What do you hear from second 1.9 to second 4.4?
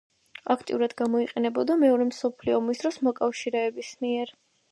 მსოფლიო ომის დროს მოკავშირეების მიერ.